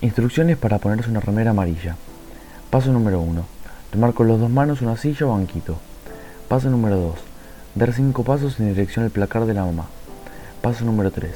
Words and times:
Instrucciones 0.00 0.56
para 0.56 0.78
ponerse 0.78 1.10
una 1.10 1.18
remera 1.18 1.50
amarilla. 1.50 1.96
Paso 2.70 2.92
número 2.92 3.20
1. 3.20 3.44
Tomar 3.90 4.14
con 4.14 4.28
las 4.28 4.38
dos 4.38 4.48
manos 4.48 4.80
una 4.80 4.96
silla 4.96 5.26
o 5.26 5.30
banquito. 5.30 5.76
Paso 6.46 6.70
número 6.70 6.96
2. 6.96 7.14
Dar 7.74 7.92
5 7.92 8.22
pasos 8.22 8.60
en 8.60 8.68
dirección 8.68 9.04
al 9.04 9.10
placar 9.10 9.44
de 9.44 9.54
la 9.54 9.64
mamá. 9.64 9.86
Paso 10.62 10.84
número 10.84 11.10
3. 11.10 11.32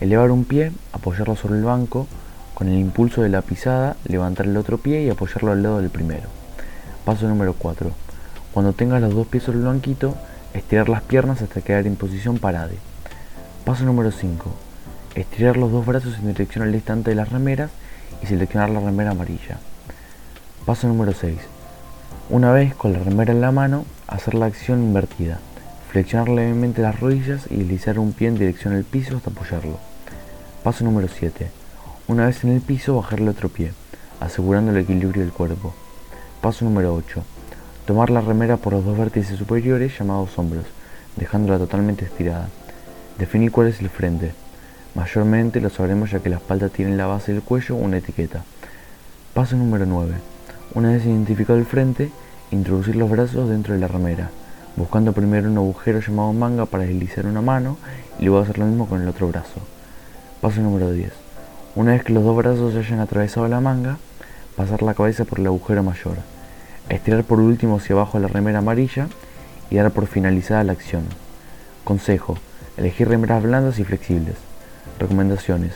Elevar 0.00 0.32
un 0.32 0.44
pie, 0.44 0.72
apoyarlo 0.92 1.36
sobre 1.36 1.58
el 1.58 1.62
banco, 1.62 2.08
con 2.54 2.66
el 2.68 2.76
impulso 2.76 3.22
de 3.22 3.28
la 3.28 3.40
pisada, 3.40 3.94
levantar 4.04 4.46
el 4.46 4.56
otro 4.56 4.78
pie 4.78 5.04
y 5.04 5.08
apoyarlo 5.08 5.52
al 5.52 5.62
lado 5.62 5.78
del 5.80 5.90
primero. 5.90 6.28
Paso 7.04 7.28
número 7.28 7.54
4. 7.54 7.88
Cuando 8.52 8.72
tengas 8.72 9.00
los 9.00 9.14
dos 9.14 9.28
pies 9.28 9.44
sobre 9.44 9.58
el 9.58 9.64
banquito, 9.64 10.16
estirar 10.54 10.88
las 10.88 11.02
piernas 11.02 11.40
hasta 11.40 11.60
quedar 11.60 11.86
en 11.86 11.94
posición 11.94 12.38
parade. 12.38 12.78
Paso 13.64 13.84
número 13.84 14.10
5. 14.10 14.50
Estirar 15.14 15.56
los 15.56 15.70
dos 15.70 15.86
brazos 15.86 16.18
en 16.18 16.26
dirección 16.26 16.64
al 16.64 16.74
estante 16.74 17.10
de 17.10 17.16
las 17.16 17.30
remeras 17.30 17.70
y 18.22 18.26
seleccionar 18.26 18.70
la 18.70 18.80
remera 18.80 19.12
amarilla. 19.12 19.58
Paso 20.66 20.88
número 20.88 21.12
6. 21.12 21.38
Una 22.30 22.52
vez 22.52 22.74
con 22.74 22.92
la 22.92 22.98
remera 22.98 23.32
en 23.32 23.40
la 23.40 23.52
mano, 23.52 23.84
hacer 24.06 24.34
la 24.34 24.46
acción 24.46 24.82
invertida. 24.82 25.38
Flexionar 25.90 26.28
levemente 26.28 26.82
las 26.82 26.98
rodillas 27.00 27.46
y 27.50 27.56
deslizar 27.56 27.98
un 27.98 28.12
pie 28.12 28.28
en 28.28 28.38
dirección 28.38 28.74
al 28.74 28.84
piso 28.84 29.16
hasta 29.16 29.30
apoyarlo. 29.30 29.78
Paso 30.62 30.84
número 30.84 31.08
7. 31.08 31.50
Una 32.08 32.26
vez 32.26 32.44
en 32.44 32.50
el 32.50 32.60
piso, 32.60 32.96
bajar 32.96 33.20
el 33.20 33.28
otro 33.28 33.48
pie, 33.48 33.72
asegurando 34.20 34.70
el 34.70 34.78
equilibrio 34.78 35.22
del 35.22 35.32
cuerpo. 35.32 35.74
Paso 36.40 36.64
número 36.64 36.94
8. 36.94 37.22
Tomar 37.86 38.10
la 38.10 38.20
remera 38.20 38.56
por 38.56 38.72
los 38.72 38.84
dos 38.84 38.96
vértices 38.96 39.36
superiores 39.38 39.98
llamados 39.98 40.38
hombros, 40.38 40.64
dejándola 41.16 41.58
totalmente 41.58 42.04
estirada. 42.04 42.48
Definir 43.18 43.50
cuál 43.50 43.68
es 43.68 43.80
el 43.80 43.90
frente, 43.90 44.32
Mayormente 44.94 45.62
lo 45.62 45.70
sabremos 45.70 46.10
ya 46.10 46.20
que 46.20 46.28
la 46.28 46.36
espalda 46.36 46.68
tiene 46.68 46.90
en 46.90 46.98
la 46.98 47.06
base 47.06 47.32
del 47.32 47.42
cuello 47.42 47.76
una 47.76 47.96
etiqueta. 47.96 48.44
Paso 49.32 49.56
número 49.56 49.86
9. 49.86 50.12
Una 50.74 50.90
vez 50.90 51.06
identificado 51.06 51.58
el 51.58 51.64
frente, 51.64 52.10
introducir 52.50 52.96
los 52.96 53.08
brazos 53.08 53.48
dentro 53.48 53.72
de 53.72 53.80
la 53.80 53.88
remera, 53.88 54.30
buscando 54.76 55.14
primero 55.14 55.50
un 55.50 55.56
agujero 55.56 56.00
llamado 56.00 56.34
manga 56.34 56.66
para 56.66 56.84
deslizar 56.84 57.24
una 57.24 57.40
mano 57.40 57.78
y 58.18 58.26
luego 58.26 58.40
hacer 58.40 58.58
lo 58.58 58.66
mismo 58.66 58.86
con 58.86 59.00
el 59.00 59.08
otro 59.08 59.28
brazo. 59.28 59.60
Paso 60.42 60.60
número 60.60 60.92
10. 60.92 61.10
Una 61.74 61.92
vez 61.92 62.04
que 62.04 62.12
los 62.12 62.22
dos 62.22 62.36
brazos 62.36 62.74
hayan 62.74 63.00
atravesado 63.00 63.48
la 63.48 63.60
manga, 63.60 63.96
pasar 64.56 64.82
la 64.82 64.92
cabeza 64.92 65.24
por 65.24 65.40
el 65.40 65.46
agujero 65.46 65.82
mayor, 65.82 66.16
estirar 66.90 67.24
por 67.24 67.40
último 67.40 67.76
hacia 67.76 67.94
abajo 67.94 68.18
la 68.18 68.28
remera 68.28 68.58
amarilla 68.58 69.08
y 69.70 69.76
dar 69.76 69.90
por 69.90 70.06
finalizada 70.06 70.64
la 70.64 70.72
acción. 70.72 71.04
Consejo, 71.82 72.36
elegir 72.76 73.08
remeras 73.08 73.42
blandas 73.42 73.78
y 73.78 73.84
flexibles. 73.84 74.51
Recomendaciones. 75.02 75.72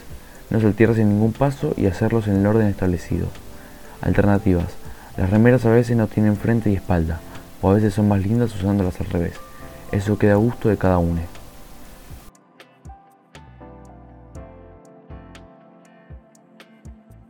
No 0.50 0.60
saltearse 0.60 1.02
en 1.02 1.08
ningún 1.08 1.32
paso 1.32 1.74
y 1.76 1.86
hacerlos 1.86 2.28
en 2.28 2.36
el 2.36 2.46
orden 2.46 2.68
establecido. 2.68 3.26
Alternativas. 4.00 4.68
Las 5.16 5.30
remeras 5.30 5.66
a 5.66 5.70
veces 5.70 5.96
no 5.96 6.06
tienen 6.06 6.36
frente 6.36 6.70
y 6.70 6.76
espalda, 6.76 7.18
o 7.60 7.68
a 7.68 7.74
veces 7.74 7.92
son 7.92 8.06
más 8.06 8.22
lindas 8.22 8.54
usándolas 8.54 9.00
al 9.00 9.08
revés. 9.08 9.32
Eso 9.90 10.16
queda 10.16 10.34
a 10.34 10.36
gusto 10.36 10.68
de 10.68 10.76
cada 10.76 10.98
uno. 10.98 11.22